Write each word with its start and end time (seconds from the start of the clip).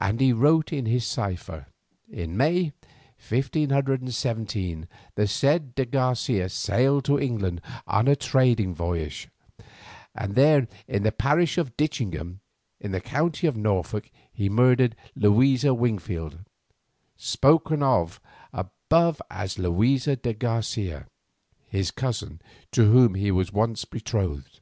And 0.00 0.18
he 0.20 0.32
wrote 0.32 0.72
in 0.72 0.86
his 0.86 1.06
cipher: 1.06 1.68
"In 2.10 2.36
May, 2.36 2.72
1517, 3.28 4.88
the 5.14 5.28
said 5.28 5.76
de 5.76 5.84
Garcia 5.86 6.48
sailed 6.48 7.04
to 7.04 7.20
England 7.20 7.60
on 7.86 8.08
a 8.08 8.16
trading 8.16 8.74
voyage, 8.74 9.28
and 10.16 10.34
there, 10.34 10.66
in 10.88 11.04
the 11.04 11.12
parish 11.12 11.58
of 11.58 11.76
Ditchingham, 11.76 12.40
in 12.80 12.90
the 12.90 13.00
county 13.00 13.46
of 13.46 13.56
Norfolk, 13.56 14.10
he 14.32 14.48
murdered 14.48 14.96
Luisa 15.14 15.72
Wingfield, 15.72 16.40
spoken 17.16 17.84
of 17.84 18.20
above 18.52 19.22
as 19.30 19.60
Luisa 19.60 20.16
de 20.16 20.34
Garcia, 20.34 21.06
his 21.68 21.92
cousin, 21.92 22.40
to 22.72 22.90
whom 22.90 23.14
he 23.14 23.30
was 23.30 23.52
once 23.52 23.84
betrothed. 23.84 24.58